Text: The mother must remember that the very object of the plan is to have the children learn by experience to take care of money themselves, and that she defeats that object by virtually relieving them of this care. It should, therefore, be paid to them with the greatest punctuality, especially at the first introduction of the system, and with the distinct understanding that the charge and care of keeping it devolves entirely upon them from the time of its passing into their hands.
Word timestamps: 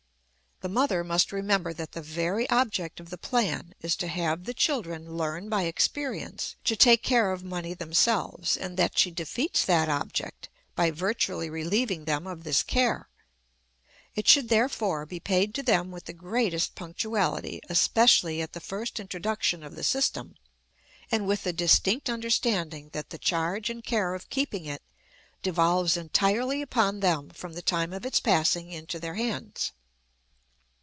The 0.63 0.69
mother 0.69 1.03
must 1.03 1.31
remember 1.31 1.73
that 1.73 1.93
the 1.93 2.03
very 2.03 2.47
object 2.51 2.99
of 2.99 3.09
the 3.09 3.17
plan 3.17 3.73
is 3.81 3.95
to 3.95 4.07
have 4.07 4.43
the 4.43 4.53
children 4.53 5.17
learn 5.17 5.49
by 5.49 5.63
experience 5.63 6.55
to 6.65 6.75
take 6.75 7.01
care 7.01 7.31
of 7.31 7.43
money 7.43 7.73
themselves, 7.73 8.57
and 8.57 8.77
that 8.77 8.95
she 8.95 9.09
defeats 9.09 9.65
that 9.65 9.89
object 9.89 10.49
by 10.75 10.91
virtually 10.91 11.49
relieving 11.49 12.05
them 12.05 12.27
of 12.27 12.43
this 12.43 12.61
care. 12.61 13.09
It 14.13 14.27
should, 14.27 14.49
therefore, 14.49 15.07
be 15.07 15.19
paid 15.19 15.55
to 15.55 15.63
them 15.63 15.89
with 15.89 16.05
the 16.05 16.13
greatest 16.13 16.75
punctuality, 16.75 17.61
especially 17.67 18.39
at 18.39 18.53
the 18.53 18.59
first 18.59 18.99
introduction 18.99 19.63
of 19.63 19.75
the 19.75 19.83
system, 19.83 20.35
and 21.11 21.25
with 21.25 21.41
the 21.43 21.53
distinct 21.53 22.07
understanding 22.07 22.89
that 22.93 23.09
the 23.09 23.17
charge 23.17 23.71
and 23.71 23.83
care 23.83 24.13
of 24.13 24.29
keeping 24.29 24.65
it 24.65 24.83
devolves 25.41 25.97
entirely 25.97 26.61
upon 26.61 26.99
them 26.99 27.31
from 27.31 27.53
the 27.53 27.63
time 27.63 27.91
of 27.91 28.05
its 28.05 28.19
passing 28.19 28.71
into 28.71 28.99
their 28.99 29.15
hands. 29.15 29.71